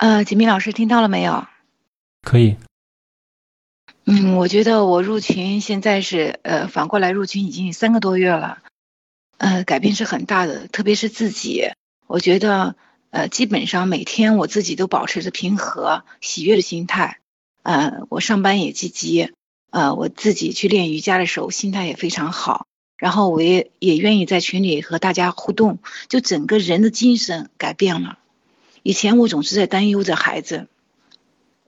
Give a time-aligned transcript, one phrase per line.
[0.00, 1.46] 呃，锦明老师听到了没有？
[2.22, 2.56] 可以。
[4.06, 8.62] 嗯，我觉得我入群现在是呃，反过来入群已经有三个多月了，
[9.36, 11.72] 呃，改变是很大的，特别是自己，
[12.06, 12.76] 我觉得
[13.10, 17.18] 呃，基本上每天我自己都保持着平和、喜悦的心态，
[17.62, 19.34] 呃，我上班也积极，
[19.68, 25.78] 呃，我自己去练瑜伽的时候心态也非常好，然后我也也愿意在群里和大家互动，
[26.08, 28.16] 就整个人的精神改变了。
[28.82, 30.66] 以前我总是在担忧着孩子，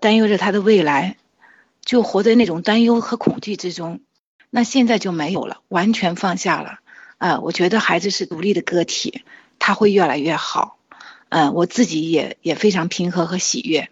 [0.00, 1.16] 担忧着他的未来，
[1.84, 4.00] 就活在那种担忧和恐惧之中。
[4.48, 6.78] 那现在就没有了，完全放下了。
[7.18, 9.22] 啊，我觉得孩子是独立的个体，
[9.58, 10.78] 他会越来越好。
[11.28, 13.90] 嗯，我自己也也非常平和和喜悦。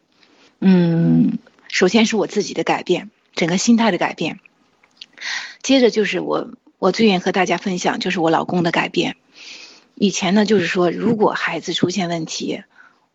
[0.58, 4.40] 嗯，首先是我自己的改变，整个心态的改变。
[5.62, 9.16] 接着就是我，我最愿意和大家分享，就是我老公的改变。
[9.94, 12.62] 以前呢，就是说如果孩子出现问题。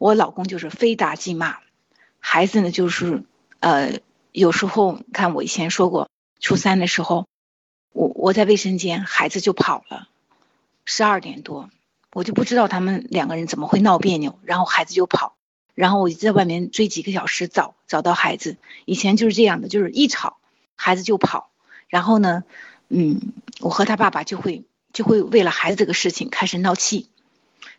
[0.06, 1.58] 我老公就是非打即骂，
[2.20, 3.24] 孩子呢就是
[3.60, 7.26] 呃有时候看我以前说过，初三的时候，
[7.92, 10.08] 我我在卫生间，孩子就跑了，
[10.84, 11.72] 十二点多，
[12.14, 15.36] 我就不知道他们两个人怎么会闹别扭，然后孩子就跑，
[15.74, 20.38] 然后我就在外面追几个小时找找到孩子，以前就是这样的，就是一吵
[20.76, 21.50] 孩子就跑，
[21.88, 22.44] 然后呢，
[22.90, 27.10] 嗯，我和他爸爸就会就会为了孩子这个事情开始闹气，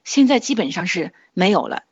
[0.03, 1.85] 现在基本上是没有了。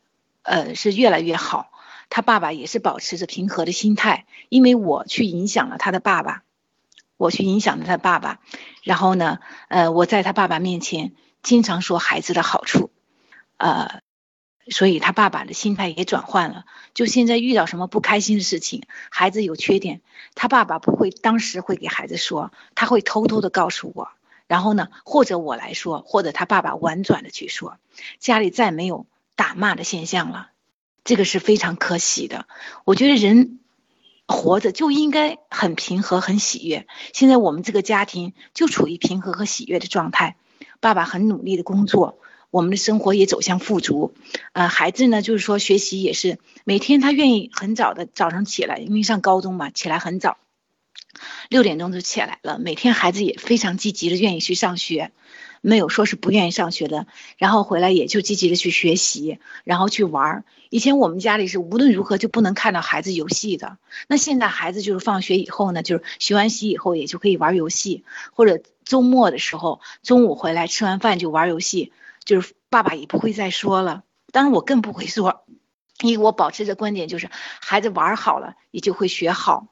[0.45, 1.71] 呃，是越来越好。
[2.07, 6.43] 他爸爸也是保持着平和的心态，因为我去影响了他的爸爸，
[7.17, 8.39] 我去影响了他爸爸。
[8.83, 12.91] 然后呢，呃，我在他爸爸面前经常说孩子的好处，
[13.57, 14.01] 呃，
[14.69, 16.65] 所以他爸爸的心态也转换了。
[16.93, 20.01] 就现在遇到什么不开心的事情，孩子有缺点，
[20.35, 24.09] 他爸爸不会当时会给孩子说，他会偷偷的告诉我。
[24.47, 27.79] 然后呢，或者我来说，或者他爸爸婉转的去说，
[28.19, 29.07] 家里再没有。
[29.35, 30.49] 打骂的现象了，
[31.03, 32.47] 这个是非常可喜的。
[32.83, 33.59] 我觉得人
[34.27, 36.87] 活着就应该很平和、很喜悦。
[37.13, 40.35] 现在我们这个家庭就处于平和和喜悦的状态。
[40.79, 42.19] 爸爸很努力的工作，
[42.51, 44.13] 我们的生活也走向富足。
[44.53, 50.37] 呃，孩子呢，就是说学习也是每天他愿意很早的早上起来，因为上高中嘛，起来很早，
[51.49, 52.59] 六点钟就起来了。
[52.59, 55.11] 每天孩子也非常积极的愿意去上学。
[55.67, 60.43] 没有说是不愿意上学的，然后回来也就积极的去学习，然后去玩儿。
[60.69, 71.91] 以前我们家里是无论如何就不能看到孩子游戏的，那现在孩子就是放学以后呢，就是学完习以后也就可以玩游戏，或者周末的时候中午回来吃完饭就玩游戏，
[72.23, 75.45] 就是爸爸也不会再说了，当然我更不会说，
[76.01, 79.65] 因为我保持着观点就是孩子玩好了也就会学好。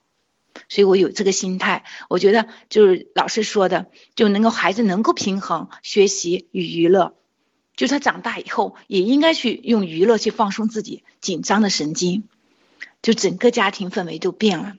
[0.69, 7.15] 所以我有这个心态，我觉得就是老师说的，就能够孩子能够平衡学习与娱乐，
[7.75, 12.27] 就是他长大以后也应该去用娱乐去放松自己紧张的神经，
[13.01, 14.75] 就整个家庭氛围就变了。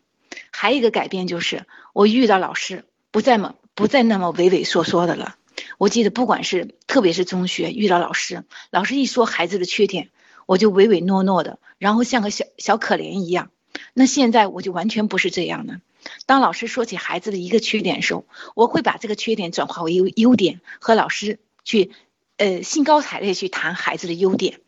[0.50, 5.36] 还有一个改变就是，我遇到老师不再么不再那么畏畏缩缩的了。
[5.78, 10.10] 我记得不管是特别是中学遇到老师，老师一说孩子的缺点，
[10.46, 13.50] 我就唯唯诺诺的，然后像个小小可怜一样。
[13.92, 15.80] 那现在我就完全不是这样的。
[16.26, 21.92] 当老师说起孩子的一个缺点的时候，我会把这个缺点转化为优优点，和老师去
[22.36, 24.60] 呃兴高采烈去谈孩子的优点。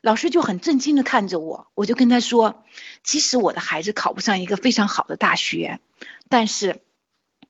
[0.00, 2.62] 老师就很震惊的看着我，我就跟他说，
[3.02, 5.80] 其实我的孩子考不上一个非常好的大学，
[6.28, 6.82] 但是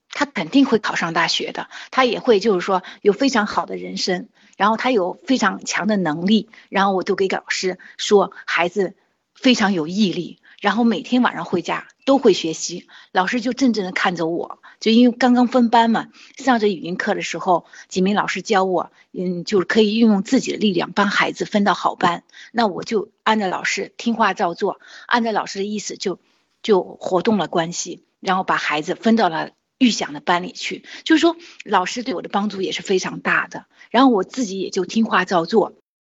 [0.08, 8.94] 他肯定会考上大学的，他也会就是说有非常好的人生，然后他有非常强的能力，然后我就给老师说，孩子
[9.34, 10.38] 非常有毅力。
[10.60, 16.08] 然后每天晚上回家都会学习，老师就怔怔的看着我，就因为刚刚分班嘛，
[16.38, 26.18] 上着语音课的时候，几名老师教我，嗯，就是可以运用自己的力量帮孩子分到好班，那我就按照老师听话照做，按照老师的意思就
[26.62, 35.74] 就活动了关系，然后把孩子分到了预想的班里去，就是说老师对我的帮助也是非常大的，然后我自己也就听话照做，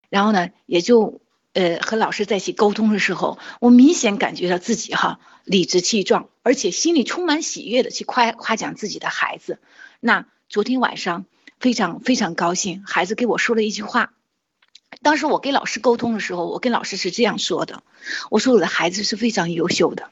[0.10, 1.22] 然后呢也就。
[1.54, 9.60] 呃，和老师在一起沟通的时候，我明显感觉到自己哈理直气壮，而且心里充满喜悦的去夸夸奖自己的孩子。
[10.00, 11.26] 那昨天晚上
[11.60, 14.14] 非常非常高兴，孩子给我说了一句话。
[15.02, 17.84] 当时我跟老师沟通的时候，我跟老师是这样说的：
[18.30, 20.10] 我说我的孩子是非常优秀的，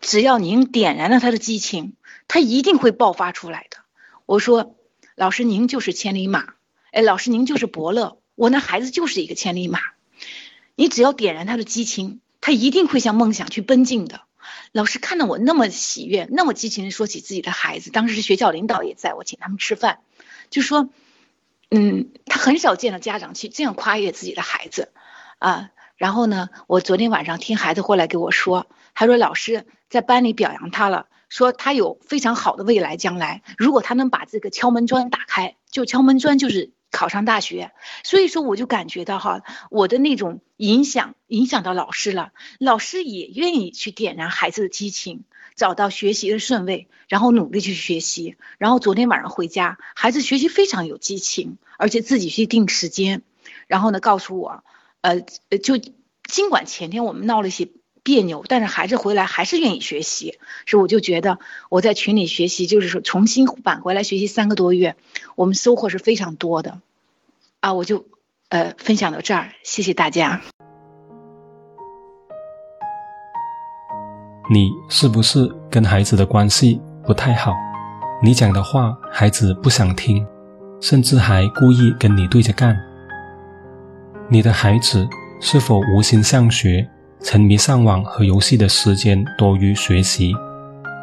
[0.00, 1.94] 只要您点燃了他的激情，
[2.28, 3.78] 他一定会爆发出来的。
[4.26, 4.76] 我说
[5.16, 6.54] 老师您就是千里马，
[6.92, 9.80] 哎，老师您就是伯乐，我那孩子就是一个千里马。
[10.82, 14.22] 你只要点燃他的激情，他一定会向梦想去奔进的。
[14.72, 20.00] 老师看到我那么喜悦，那么激情的说起自己的孩子，当时学校领导也在我请他们吃饭，
[20.50, 20.88] 就说，
[21.70, 24.90] 嗯，他很少见到家长去这样夸耀自己的孩子，
[25.38, 37.72] 啊，然后呢，我昨天晚上听孩子过来给我说，他说老师在班里表扬他了，说他有非常好的未来将来，如果他能把这个敲门砖打开，就敲门砖就是考上大学。
[38.04, 42.30] 所以说我就感觉到哈，我的那种影响影响到老师了，
[42.60, 45.24] 老师也愿意去点燃孩子的激情。
[45.54, 48.36] 找到学习的顺位，然后努力去学习。
[48.56, 53.22] 然后昨天晚上回家，孩子学习非常有激情，而且自己去定时间。
[53.66, 54.64] 然后呢，告诉我，
[55.02, 55.20] 呃，
[55.62, 55.76] 就
[56.24, 57.68] 尽管前天我们闹了一些
[58.02, 60.38] 别扭，但是孩子回来还是愿意学习。
[60.66, 61.38] 所以我就觉得
[61.68, 64.96] 我在群里学习，就是说重新返回来学习三个多月，
[65.36, 66.80] 我们收获是非常多的。
[67.60, 68.06] 啊，我就
[68.48, 70.40] 呃分享到这儿，谢谢大家。
[74.52, 77.54] 你是不是跟孩子的关系不太好？
[78.22, 80.26] 你讲的话孩子不想听，
[80.80, 82.76] 甚至还故意跟你对着干。
[84.28, 85.08] 你的孩子
[85.40, 86.88] 是否无心向学，
[87.22, 90.34] 沉迷上网和游戏的时间多于学习，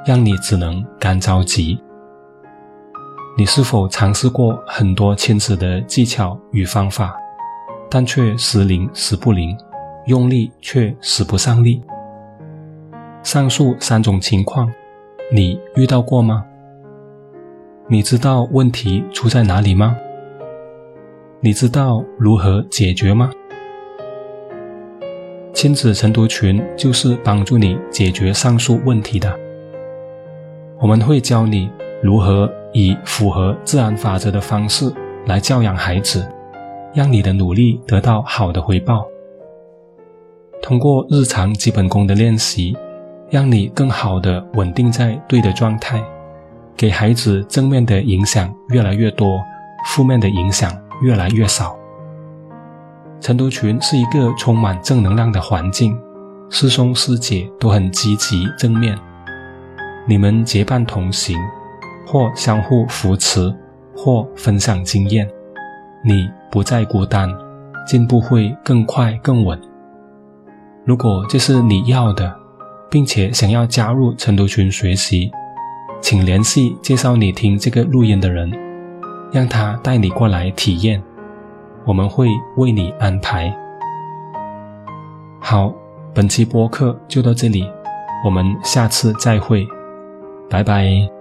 [0.06, 1.80] 让你只能干着急？
[3.38, 7.16] 你是否尝试过很多亲子的技巧与方法，
[7.89, 9.57] 但却时灵时不灵，
[10.07, 11.81] 用力却使不上力？
[13.24, 14.69] 上述三种情况，
[15.31, 16.45] 你遇到过吗？
[17.88, 19.95] 你知道问题出在哪里吗？
[21.39, 23.31] 你知道如何解决吗？
[25.61, 29.38] 亲子晨读群就是帮助你解决上述问题的。
[30.79, 31.69] 我们会教你
[32.01, 34.89] 如何以符合自然法则的方式
[35.25, 36.25] 来教养孩子，
[36.94, 39.06] 让你的努力得到好的回报。
[40.61, 42.73] 通过日常基本功的练习。
[43.29, 46.01] 让你更好的稳定在对的状态，
[46.77, 49.39] 给孩子正面的影响越来越多，
[49.88, 50.71] 负面的影响
[51.01, 51.77] 越来越少。
[53.19, 55.98] 晨读群是一个充满正能量的环境，
[56.50, 58.98] 师兄师姐都很积极正面，
[60.07, 61.38] 你们结伴同行，
[62.06, 63.54] 或相互扶持，
[63.95, 65.27] 或分享经验，
[66.04, 67.30] 你不再孤单，
[67.86, 69.60] 进步会更快更稳。
[70.86, 72.38] 如果这是你要的。
[72.92, 75.31] 并且想要加入晨读群学习，
[76.01, 78.51] 请联系介绍你听这个录音的人，
[79.31, 81.00] 让他带你过来体验，
[81.89, 82.27] 我们会
[82.57, 83.51] 为你安排。
[85.41, 85.74] 好，
[86.13, 87.68] 本期播客就到这里，
[88.24, 89.68] 我们下次再会，
[90.47, 91.19] 拜拜。